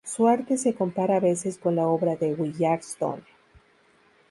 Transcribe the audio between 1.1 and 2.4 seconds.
a veces con la obra de